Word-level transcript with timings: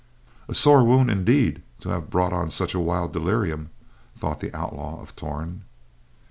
A 0.47 0.55
sore 0.55 0.83
wound 0.83 1.11
indeed 1.11 1.61
to 1.81 1.89
have 1.89 2.09
brought 2.09 2.33
on 2.33 2.49
such 2.49 2.73
a 2.73 2.79
wild 2.79 3.13
delirium, 3.13 3.69
thought 4.17 4.39
the 4.39 4.51
Outlaw 4.51 4.99
of 4.99 5.15
Torn. 5.15 5.61